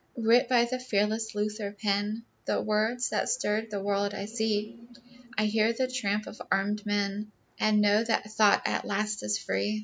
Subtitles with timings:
[0.17, 4.79] Writ by the fearless Luther pen, The words that stirred the world I see;
[5.37, 9.79] I hear the tramp of arméd men, And know that thought, at last, is free.